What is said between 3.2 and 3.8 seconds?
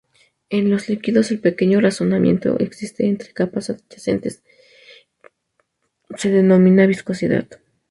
capas